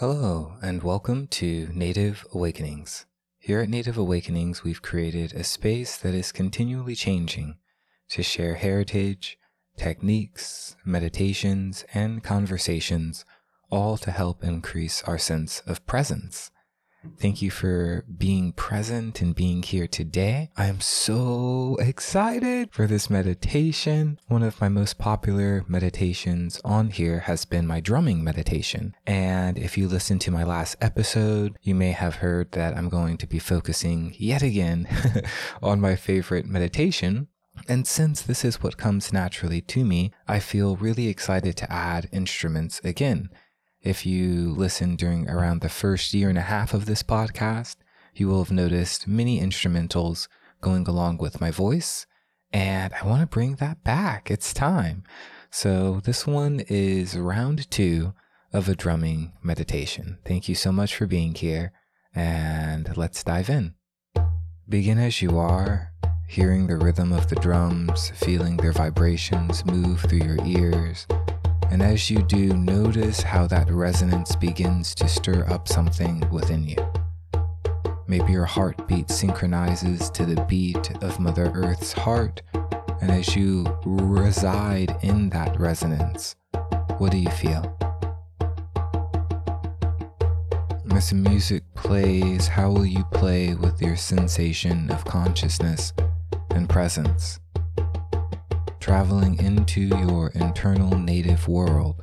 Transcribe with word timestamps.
Hello, 0.00 0.52
and 0.62 0.84
welcome 0.84 1.26
to 1.26 1.70
Native 1.74 2.24
Awakenings. 2.32 3.06
Here 3.40 3.58
at 3.58 3.68
Native 3.68 3.98
Awakenings, 3.98 4.62
we've 4.62 4.80
created 4.80 5.32
a 5.32 5.42
space 5.42 5.96
that 5.98 6.14
is 6.14 6.30
continually 6.30 6.94
changing 6.94 7.56
to 8.10 8.22
share 8.22 8.54
heritage, 8.54 9.36
techniques, 9.76 10.76
meditations, 10.84 11.84
and 11.92 12.22
conversations, 12.22 13.24
all 13.72 13.96
to 13.96 14.12
help 14.12 14.44
increase 14.44 15.02
our 15.02 15.18
sense 15.18 15.62
of 15.66 15.84
presence. 15.84 16.52
Thank 17.18 17.42
you 17.42 17.50
for 17.50 18.04
being 18.16 18.52
present 18.52 19.20
and 19.20 19.34
being 19.34 19.62
here 19.62 19.86
today. 19.86 20.50
I 20.56 20.66
am 20.66 20.80
so 20.80 21.76
excited 21.80 22.70
for 22.72 22.86
this 22.86 23.08
meditation. 23.08 24.18
One 24.28 24.42
of 24.42 24.60
my 24.60 24.68
most 24.68 24.98
popular 24.98 25.64
meditations 25.68 26.60
on 26.64 26.90
here 26.90 27.20
has 27.20 27.44
been 27.44 27.66
my 27.66 27.80
drumming 27.80 28.22
meditation. 28.22 28.94
And 29.06 29.58
if 29.58 29.78
you 29.78 29.88
listened 29.88 30.20
to 30.22 30.30
my 30.30 30.44
last 30.44 30.76
episode, 30.80 31.58
you 31.62 31.74
may 31.74 31.92
have 31.92 32.16
heard 32.16 32.52
that 32.52 32.76
I'm 32.76 32.88
going 32.88 33.16
to 33.18 33.26
be 33.26 33.38
focusing 33.38 34.14
yet 34.18 34.42
again 34.42 34.88
on 35.62 35.80
my 35.80 35.96
favorite 35.96 36.46
meditation, 36.46 37.28
and 37.66 37.86
since 37.86 38.22
this 38.22 38.44
is 38.44 38.62
what 38.62 38.76
comes 38.76 39.12
naturally 39.12 39.60
to 39.62 39.84
me, 39.84 40.12
I 40.26 40.38
feel 40.38 40.76
really 40.76 41.08
excited 41.08 41.56
to 41.56 41.72
add 41.72 42.08
instruments 42.12 42.80
again. 42.84 43.30
If 43.82 44.04
you 44.04 44.54
listened 44.54 44.98
during 44.98 45.28
around 45.28 45.60
the 45.60 45.68
first 45.68 46.12
year 46.12 46.28
and 46.28 46.36
a 46.36 46.42
half 46.42 46.74
of 46.74 46.86
this 46.86 47.04
podcast, 47.04 47.76
you 48.12 48.26
will 48.26 48.42
have 48.42 48.50
noticed 48.50 49.06
many 49.06 49.40
instrumentals 49.40 50.26
going 50.60 50.88
along 50.88 51.18
with 51.18 51.40
my 51.40 51.52
voice. 51.52 52.04
And 52.52 52.92
I 53.00 53.06
want 53.06 53.20
to 53.20 53.26
bring 53.26 53.54
that 53.56 53.84
back. 53.84 54.32
It's 54.32 54.52
time. 54.52 55.04
So 55.50 56.00
this 56.02 56.26
one 56.26 56.60
is 56.66 57.16
round 57.16 57.70
two 57.70 58.14
of 58.52 58.68
a 58.68 58.74
drumming 58.74 59.34
meditation. 59.44 60.18
Thank 60.24 60.48
you 60.48 60.56
so 60.56 60.72
much 60.72 60.96
for 60.96 61.06
being 61.06 61.34
here. 61.34 61.72
And 62.12 62.96
let's 62.96 63.22
dive 63.22 63.48
in. 63.48 63.74
Begin 64.68 64.98
as 64.98 65.22
you 65.22 65.38
are, 65.38 65.92
hearing 66.26 66.66
the 66.66 66.76
rhythm 66.76 67.12
of 67.12 67.28
the 67.28 67.36
drums, 67.36 68.10
feeling 68.16 68.56
their 68.56 68.72
vibrations 68.72 69.64
move 69.64 70.00
through 70.00 70.24
your 70.24 70.44
ears 70.44 71.06
and 71.70 71.82
as 71.82 72.10
you 72.10 72.22
do, 72.22 72.54
notice 72.54 73.22
how 73.22 73.46
that 73.46 73.70
resonance 73.70 74.34
begins 74.36 74.94
to 74.96 75.08
stir 75.08 75.46
up 75.48 75.68
something 75.68 76.28
within 76.30 76.66
you. 76.66 76.76
Maybe 78.06 78.32
your 78.32 78.46
heartbeat 78.46 79.10
synchronizes 79.10 80.08
to 80.10 80.24
the 80.24 80.42
beat 80.44 80.90
of 81.02 81.20
Mother 81.20 81.52
Earth's 81.54 81.92
heart, 81.92 82.40
and 83.00 83.10
as 83.10 83.36
you 83.36 83.64
reside 83.84 84.96
in 85.02 85.28
that 85.30 85.58
resonance, 85.60 86.36
what 86.96 87.12
do 87.12 87.18
you 87.18 87.30
feel? 87.30 87.74
As 90.90 91.10
the 91.10 91.14
music 91.14 91.62
plays, 91.74 92.48
how 92.48 92.70
will 92.70 92.86
you 92.86 93.04
play 93.12 93.54
with 93.54 93.80
your 93.80 93.94
sensation 93.94 94.90
of 94.90 95.04
consciousness 95.04 95.92
and 96.50 96.68
presence? 96.68 97.38
Traveling 98.88 99.38
into 99.38 99.82
your 99.82 100.30
internal 100.30 100.96
native 100.96 101.46
world. 101.46 102.02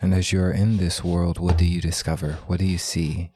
And 0.00 0.14
as 0.14 0.32
you 0.32 0.40
are 0.40 0.50
in 0.50 0.78
this 0.78 1.04
world, 1.04 1.38
what 1.38 1.58
do 1.58 1.66
you 1.66 1.82
discover? 1.82 2.38
What 2.46 2.60
do 2.60 2.64
you 2.64 2.78
see? 2.78 3.32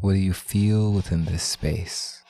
What 0.00 0.12
do 0.12 0.20
you 0.20 0.32
feel 0.32 0.92
within 0.92 1.24
this 1.24 1.42
space? 1.42 2.22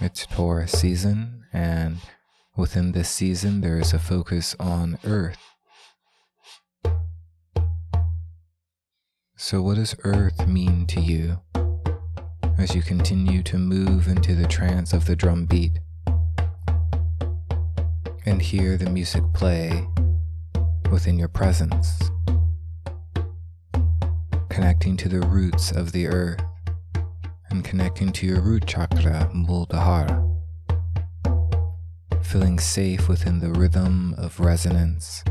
It's 0.00 0.26
Taurus 0.26 0.72
season, 0.72 1.44
and 1.52 1.98
within 2.56 2.90
this 2.90 3.08
season, 3.08 3.60
there 3.60 3.78
is 3.78 3.92
a 3.92 4.00
focus 4.00 4.56
on 4.58 4.98
Earth. 5.04 5.38
So, 9.36 9.62
what 9.62 9.76
does 9.76 9.94
Earth 10.02 10.48
mean 10.48 10.84
to 10.88 11.00
you? 11.00 11.38
As 12.58 12.74
you 12.74 12.82
continue 12.82 13.40
to 13.40 13.56
move 13.56 14.08
into 14.08 14.34
the 14.34 14.46
trance 14.46 14.92
of 14.92 15.06
the 15.06 15.14
drum 15.14 15.46
beat 15.46 15.78
and 18.26 18.42
hear 18.42 18.76
the 18.76 18.90
music 18.90 19.22
play 19.32 19.86
within 20.90 21.16
your 21.16 21.28
presence, 21.28 22.10
connecting 24.48 24.96
to 24.96 25.08
the 25.08 25.20
roots 25.20 25.70
of 25.70 25.92
the 25.92 26.08
earth 26.08 26.42
and 27.50 27.64
connecting 27.64 28.10
to 28.10 28.26
your 28.26 28.40
root 28.40 28.66
chakra, 28.66 29.30
Muladhara, 29.32 30.24
feeling 32.22 32.58
safe 32.58 33.08
within 33.08 33.38
the 33.38 33.50
rhythm 33.50 34.14
of 34.18 34.40
resonance 34.40 35.22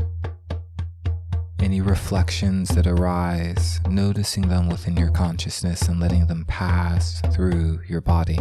any 1.60 1.80
reflections 1.80 2.68
that 2.70 2.86
arise, 2.86 3.80
noticing 3.88 4.48
them 4.48 4.68
within 4.68 4.96
your 4.96 5.10
consciousness 5.10 5.82
and 5.88 6.00
letting 6.00 6.26
them 6.26 6.44
pass 6.46 7.20
through 7.32 7.80
your 7.88 8.00
body. 8.00 8.38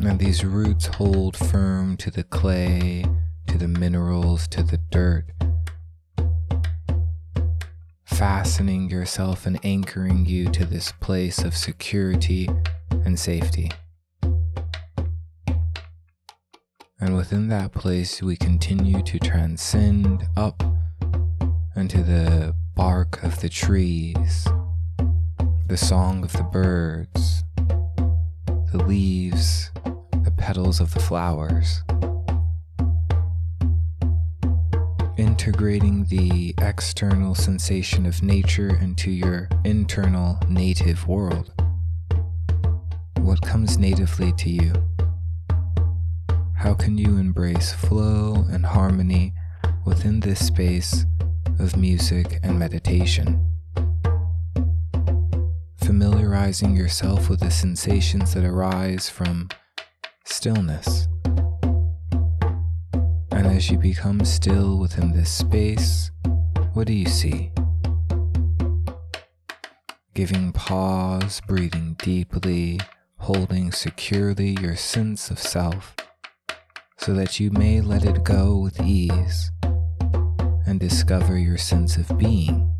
And 0.00 0.18
these 0.18 0.44
roots 0.44 0.86
hold 0.86 1.36
firm 1.36 1.96
to 1.98 2.10
the 2.10 2.24
clay, 2.24 3.04
to 3.46 3.58
the 3.58 3.68
minerals, 3.68 4.46
to 4.48 4.62
the 4.62 4.78
dirt, 4.90 5.24
fastening 8.04 8.90
yourself 8.90 9.46
and 9.46 9.58
anchoring 9.64 10.26
you 10.26 10.50
to 10.50 10.64
this 10.64 10.92
place 10.92 11.38
of 11.38 11.56
security 11.56 12.48
and 12.90 13.18
safety. 13.18 13.70
And 17.04 17.18
within 17.18 17.48
that 17.48 17.72
place, 17.72 18.22
we 18.22 18.34
continue 18.34 19.02
to 19.02 19.18
transcend 19.18 20.26
up 20.38 20.62
into 21.76 22.02
the 22.02 22.54
bark 22.74 23.22
of 23.22 23.42
the 23.42 23.50
trees, 23.50 24.48
the 25.66 25.76
song 25.76 26.24
of 26.24 26.32
the 26.32 26.44
birds, 26.44 27.44
the 28.72 28.82
leaves, 28.86 29.70
the 30.22 30.32
petals 30.34 30.80
of 30.80 30.94
the 30.94 31.00
flowers. 31.00 31.82
Integrating 35.18 36.06
the 36.06 36.54
external 36.62 37.34
sensation 37.34 38.06
of 38.06 38.22
nature 38.22 38.78
into 38.80 39.10
your 39.10 39.50
internal 39.62 40.38
native 40.48 41.06
world. 41.06 41.52
What 43.18 43.42
comes 43.42 43.76
natively 43.76 44.32
to 44.32 44.48
you? 44.48 44.93
How 46.64 46.72
can 46.72 46.96
you 46.96 47.18
embrace 47.18 47.74
flow 47.74 48.46
and 48.50 48.64
harmony 48.64 49.34
within 49.84 50.20
this 50.20 50.46
space 50.46 51.04
of 51.58 51.76
music 51.76 52.40
and 52.42 52.58
meditation? 52.58 53.38
Familiarizing 55.76 56.74
yourself 56.74 57.28
with 57.28 57.40
the 57.40 57.50
sensations 57.50 58.32
that 58.32 58.46
arise 58.46 59.10
from 59.10 59.50
stillness. 60.24 61.06
And 63.30 63.46
as 63.46 63.68
you 63.68 63.76
become 63.76 64.24
still 64.24 64.78
within 64.78 65.12
this 65.12 65.30
space, 65.30 66.10
what 66.72 66.86
do 66.86 66.94
you 66.94 67.10
see? 67.10 67.52
Giving 70.14 70.50
pause, 70.52 71.42
breathing 71.46 71.96
deeply, 71.98 72.80
holding 73.18 73.70
securely 73.70 74.56
your 74.62 74.76
sense 74.76 75.30
of 75.30 75.38
self 75.38 75.94
so 77.04 77.12
that 77.12 77.38
you 77.38 77.50
may 77.50 77.82
let 77.82 78.06
it 78.06 78.24
go 78.24 78.56
with 78.56 78.80
ease 78.80 79.52
and 80.66 80.80
discover 80.80 81.36
your 81.36 81.58
sense 81.58 81.98
of 81.98 82.08
being. 82.16 82.74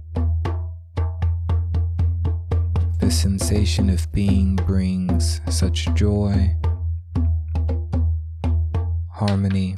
The 3.01 3.11
sensation 3.11 3.91
of 3.91 4.11
being 4.13 4.57
brings 4.57 5.43
such 5.51 5.93
joy, 5.93 6.57
harmony, 9.13 9.75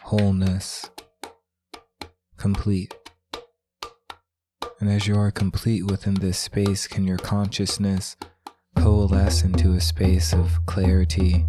wholeness, 0.00 0.88
complete. 2.38 2.94
And 4.80 4.88
as 4.88 5.06
you 5.06 5.14
are 5.14 5.30
complete 5.30 5.84
within 5.84 6.14
this 6.14 6.38
space, 6.38 6.88
can 6.88 7.06
your 7.06 7.18
consciousness 7.18 8.16
coalesce 8.76 9.42
into 9.42 9.74
a 9.74 9.80
space 9.82 10.32
of 10.32 10.64
clarity 10.64 11.44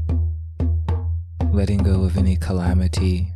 letting 1.57 1.81
go 1.81 2.03
of 2.03 2.15
any 2.19 2.37
calamity, 2.37 3.33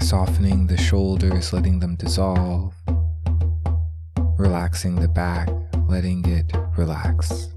softening 0.00 0.66
the 0.66 0.76
shoulders, 0.76 1.52
letting 1.52 1.78
them 1.78 1.94
dissolve, 1.94 2.74
relaxing 4.36 4.96
the 4.96 5.06
back, 5.06 5.48
letting 5.88 6.28
it 6.28 6.52
relax. 6.76 7.50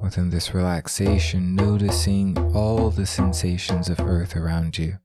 Within 0.00 0.30
this 0.30 0.54
relaxation, 0.54 1.56
noticing 1.56 2.38
all 2.54 2.90
the 2.90 3.06
sensations 3.06 3.88
of 3.88 3.98
earth 3.98 4.36
around 4.36 4.78
you 4.78 4.98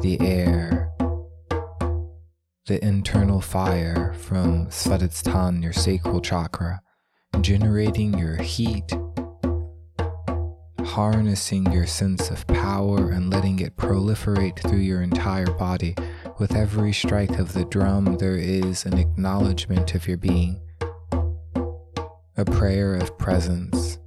the 0.00 0.16
air, 0.22 0.90
the 2.64 2.82
internal 2.82 3.42
fire 3.42 4.14
from 4.14 4.68
Svadhisthana, 4.68 5.62
your 5.62 5.74
sacral 5.74 6.22
chakra, 6.22 6.80
generating 7.42 8.18
your 8.18 8.36
heat 8.36 8.90
harnessing 10.90 11.70
your 11.70 11.86
sense 11.86 12.30
of 12.30 12.44
power 12.48 13.12
and 13.12 13.30
letting 13.30 13.60
it 13.60 13.76
proliferate 13.76 14.58
through 14.58 14.80
your 14.80 15.02
entire 15.02 15.46
body. 15.52 15.94
With 16.40 16.56
every 16.56 16.92
strike 16.92 17.38
of 17.38 17.52
the 17.52 17.64
drum, 17.64 18.16
there 18.16 18.34
is 18.34 18.84
an 18.84 18.98
acknowledgement 18.98 19.94
of 19.94 20.08
your 20.08 20.16
being, 20.16 20.60
a 22.36 22.44
prayer 22.44 22.96
of 22.96 23.16
presence, 23.18 24.00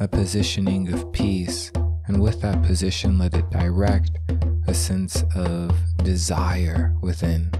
a 0.00 0.08
positioning 0.08 0.92
of 0.92 1.12
peace, 1.12 1.70
and 2.08 2.20
with 2.20 2.40
that 2.40 2.64
position, 2.64 3.16
let 3.16 3.34
it 3.34 3.48
direct 3.50 4.18
a 4.66 4.74
sense 4.74 5.22
of 5.36 5.72
desire 5.98 6.96
within. 7.00 7.52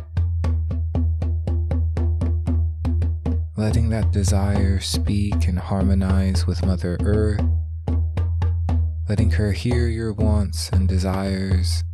Letting 3.56 3.88
that 3.90 4.10
desire 4.10 4.80
speak 4.80 5.46
and 5.46 5.60
harmonize 5.60 6.44
with 6.44 6.66
Mother 6.66 6.96
Earth, 7.02 7.40
letting 9.08 9.32
her 9.32 9.52
hear 9.52 9.88
your 9.88 10.12
wants 10.12 10.68
and 10.70 10.88
desires, 10.88 11.84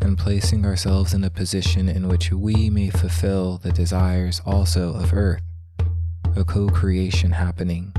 and 0.00 0.18
placing 0.18 0.64
ourselves 0.64 1.14
in 1.14 1.24
a 1.24 1.30
position 1.30 1.88
in 1.88 2.08
which 2.08 2.32
we 2.32 2.70
may 2.70 2.90
fulfill 2.90 3.58
the 3.58 3.72
desires 3.72 4.40
also 4.44 4.94
of 4.94 5.12
Earth, 5.12 5.42
a 6.36 6.44
co 6.44 6.68
creation 6.68 7.32
happening. 7.32 7.92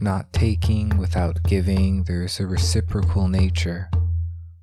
not 0.00 0.32
taking 0.32 0.96
without 0.96 1.42
giving, 1.42 2.04
there's 2.04 2.40
a 2.40 2.46
reciprocal 2.46 3.28
nature. 3.28 3.90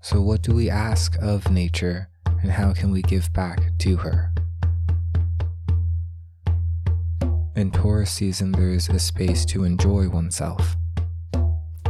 So, 0.02 0.22
what 0.22 0.42
do 0.42 0.54
we 0.54 0.70
ask 0.70 1.16
of 1.22 1.52
nature, 1.52 2.10
and 2.26 2.52
how 2.52 2.74
can 2.74 2.92
we 2.92 3.02
give 3.02 3.32
back 3.34 3.78
to 3.80 3.98
her? 3.98 4.34
In 7.58 7.72
Taurus 7.72 8.12
season, 8.12 8.52
there's 8.52 8.88
a 8.88 9.00
space 9.00 9.44
to 9.46 9.64
enjoy 9.64 10.10
oneself, 10.10 10.76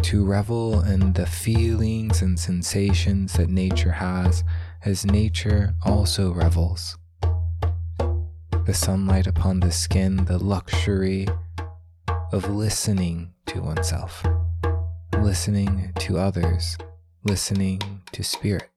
to 0.02 0.24
revel 0.24 0.80
in 0.80 1.12
the 1.12 1.26
feelings 1.26 2.22
and 2.22 2.40
sensations 2.40 3.34
that 3.34 3.50
nature 3.50 3.92
has, 3.92 4.46
as 4.86 5.06
nature 5.06 5.76
also 5.84 6.32
revels. 6.32 6.98
The 8.64 8.74
sunlight 8.74 9.28
upon 9.28 9.60
the 9.60 9.74
skin, 9.74 10.24
the 10.24 10.42
luxury 10.42 11.28
of 12.32 12.50
listening 12.50 13.34
to 13.48 13.60
oneself, 13.60 14.26
listening 15.20 15.92
to 16.00 16.18
others, 16.18 16.78
listening 17.26 18.04
to 18.14 18.24
spirit. 18.24 18.70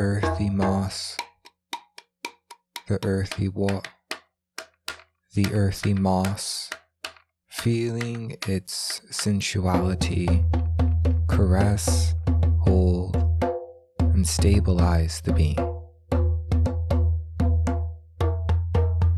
Earthy 0.00 0.48
moss, 0.48 1.14
the 2.88 2.98
earthy 3.04 3.48
wa- 3.48 3.82
the 5.34 5.46
earthy 5.52 5.92
moss, 5.92 6.70
feeling 7.50 8.34
its 8.48 9.02
sensuality, 9.10 10.42
caress, 11.28 12.14
hold, 12.60 13.14
and 14.00 14.26
stabilize 14.26 15.20
the 15.20 15.34
being. 15.34 15.58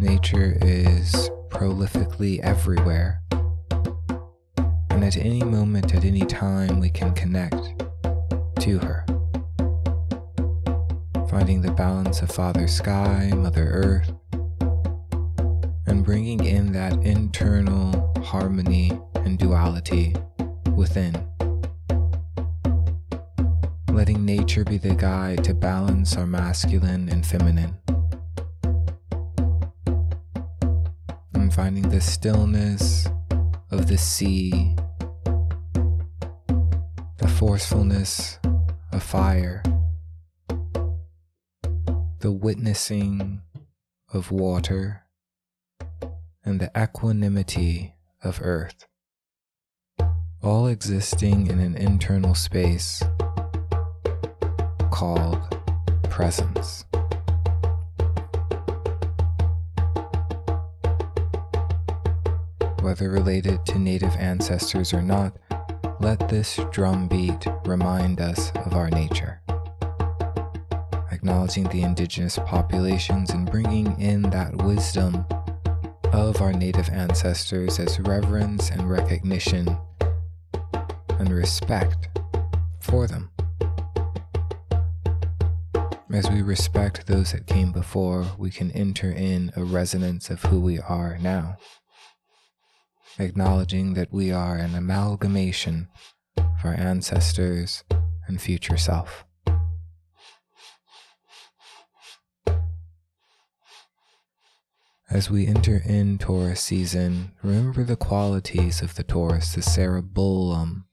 Nature 0.00 0.58
is 0.60 1.30
prolifically 1.48 2.40
everywhere. 2.40 3.22
And 4.90 5.04
at 5.04 5.16
any 5.16 5.44
moment, 5.44 5.94
at 5.94 6.04
any 6.04 6.26
time, 6.26 6.80
we 6.80 6.90
can 6.90 7.14
connect 7.14 7.84
to 8.58 8.78
her. 8.80 9.11
Finding 11.32 11.62
the 11.62 11.72
balance 11.72 12.20
of 12.20 12.30
Father 12.30 12.68
Sky, 12.68 13.32
Mother 13.34 13.64
Earth, 13.64 14.12
and 15.86 16.04
bringing 16.04 16.44
in 16.44 16.72
that 16.72 16.92
internal 17.02 18.12
harmony 18.22 18.92
and 19.14 19.38
duality 19.38 20.14
within. 20.76 21.14
Letting 23.88 24.26
nature 24.26 24.62
be 24.62 24.76
the 24.76 24.94
guide 24.94 25.42
to 25.44 25.54
balance 25.54 26.18
our 26.18 26.26
masculine 26.26 27.08
and 27.08 27.26
feminine. 27.26 27.78
And 31.32 31.52
finding 31.52 31.88
the 31.88 32.02
stillness 32.02 33.08
of 33.70 33.88
the 33.88 33.96
sea, 33.96 34.76
the 37.16 37.28
forcefulness 37.38 38.38
of 38.92 39.02
fire, 39.02 39.62
the 42.22 42.30
witnessing 42.30 43.42
of 44.14 44.30
water, 44.30 45.02
and 46.44 46.60
the 46.60 46.70
equanimity 46.80 47.96
of 48.22 48.38
earth, 48.40 48.86
all 50.40 50.68
existing 50.68 51.48
in 51.48 51.58
an 51.58 51.76
internal 51.76 52.36
space 52.36 53.02
called 54.92 55.40
presence. 56.08 56.84
whether 62.82 63.10
related 63.10 63.64
to 63.64 63.78
native 63.78 64.14
ancestors 64.16 64.92
or 64.92 65.00
not, 65.00 65.36
let 66.00 66.28
this 66.28 66.58
drum 66.72 67.08
beat 67.08 67.46
remind 67.64 68.20
us 68.20 68.50
of 68.66 68.74
our 68.74 68.90
nature. 68.90 69.41
Acknowledging 71.22 71.68
the 71.68 71.82
indigenous 71.82 72.38
populations 72.46 73.30
and 73.30 73.50
bringing 73.50 73.98
in 74.00 74.22
that 74.22 74.56
wisdom 74.56 75.24
of 76.12 76.42
our 76.42 76.52
native 76.52 76.88
ancestors 76.88 77.78
as 77.78 78.00
reverence 78.00 78.70
and 78.70 78.90
recognition 78.90 79.78
and 81.18 81.30
respect 81.30 82.08
for 82.80 83.06
them. 83.06 83.30
As 86.12 86.28
we 86.30 86.42
respect 86.42 87.06
those 87.06 87.32
that 87.32 87.46
came 87.46 87.72
before, 87.72 88.26
we 88.36 88.50
can 88.50 88.70
enter 88.72 89.10
in 89.10 89.52
a 89.56 89.64
resonance 89.64 90.28
of 90.28 90.42
who 90.42 90.60
we 90.60 90.78
are 90.80 91.16
now 91.18 91.56
acknowledging 93.18 93.94
that 93.94 94.12
we 94.12 94.32
are 94.32 94.56
an 94.56 94.74
amalgamation 94.74 95.88
of 96.36 96.64
our 96.64 96.74
ancestors 96.74 97.84
and 98.26 98.40
future 98.40 98.76
self. 98.76 99.24
As 105.12 105.30
we 105.30 105.46
enter 105.46 105.82
in 105.84 106.16
Taurus 106.16 106.62
season, 106.62 107.32
remember 107.42 107.84
the 107.84 107.96
qualities 107.96 108.80
of 108.80 108.94
the 108.94 109.02
Taurus, 109.02 109.52
the 109.52 109.60
cerebellum, 109.60 110.86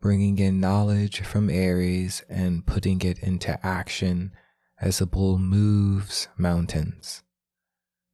bringing 0.00 0.38
in 0.38 0.60
knowledge 0.60 1.22
from 1.22 1.50
Aries 1.50 2.22
and 2.28 2.64
putting 2.64 3.00
it 3.02 3.18
into 3.18 3.58
action 3.66 4.30
as 4.80 4.98
the 4.98 5.06
bull 5.06 5.36
moves 5.36 6.28
mountains. 6.36 7.24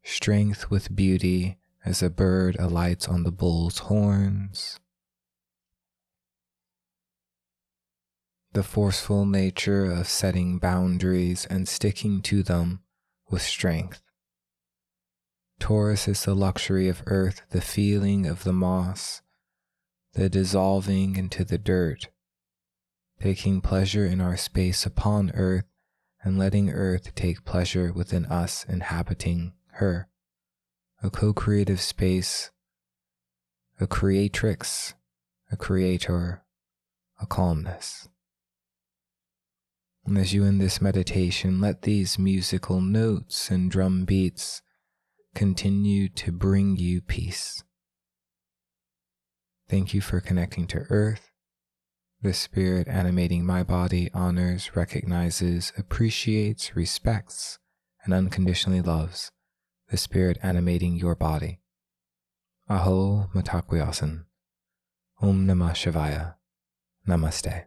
Strength 0.02 0.70
with 0.70 0.96
beauty 0.96 1.58
as 1.84 2.02
a 2.02 2.08
bird 2.08 2.56
alights 2.58 3.06
on 3.06 3.24
the 3.24 3.30
bull's 3.30 3.80
horns. 3.80 4.80
The 8.54 8.62
forceful 8.62 9.26
nature 9.26 9.84
of 9.84 10.08
setting 10.08 10.56
boundaries 10.56 11.44
and 11.50 11.68
sticking 11.68 12.22
to 12.22 12.42
them 12.42 12.80
with 13.28 13.42
strength. 13.42 14.00
Taurus 15.58 16.08
is 16.08 16.24
the 16.24 16.34
luxury 16.34 16.88
of 16.88 17.02
earth, 17.06 17.42
the 17.50 17.60
feeling 17.60 18.26
of 18.26 18.44
the 18.44 18.52
moss, 18.52 19.22
the 20.12 20.28
dissolving 20.28 21.16
into 21.16 21.44
the 21.44 21.58
dirt, 21.58 22.08
taking 23.20 23.60
pleasure 23.60 24.04
in 24.04 24.20
our 24.20 24.36
space 24.36 24.84
upon 24.84 25.30
earth 25.34 25.64
and 26.22 26.38
letting 26.38 26.70
earth 26.70 27.14
take 27.14 27.44
pleasure 27.44 27.92
within 27.92 28.26
us 28.26 28.64
inhabiting 28.68 29.52
her 29.72 30.08
a 31.02 31.10
co 31.10 31.34
creative 31.34 31.82
space, 31.82 32.50
a 33.78 33.86
creatrix, 33.86 34.94
a 35.52 35.56
creator, 35.56 36.42
a 37.20 37.26
calmness. 37.26 38.08
And 40.06 40.16
as 40.16 40.32
you 40.32 40.44
in 40.44 40.58
this 40.58 40.80
meditation, 40.80 41.60
let 41.60 41.82
these 41.82 42.18
musical 42.18 42.80
notes 42.80 43.50
and 43.50 43.70
drum 43.70 44.06
beats 44.06 44.62
continue 45.34 46.08
to 46.08 46.32
bring 46.32 46.76
you 46.76 47.00
peace. 47.00 47.64
Thank 49.68 49.94
you 49.94 50.00
for 50.00 50.20
connecting 50.20 50.66
to 50.68 50.86
Earth. 50.90 51.30
The 52.22 52.32
spirit 52.32 52.88
animating 52.88 53.44
my 53.44 53.62
body 53.62 54.10
honors, 54.14 54.74
recognizes, 54.76 55.72
appreciates, 55.76 56.74
respects, 56.74 57.58
and 58.04 58.14
unconditionally 58.14 58.80
loves 58.80 59.30
the 59.90 59.96
spirit 59.96 60.38
animating 60.42 60.96
your 60.96 61.14
body. 61.14 61.60
Aho 62.68 63.28
Mitakuye 63.34 63.80
Oyasin. 63.80 64.24
Om 65.20 65.46
Namah 65.46 65.72
Shivaya. 65.72 66.34
Namaste. 67.06 67.66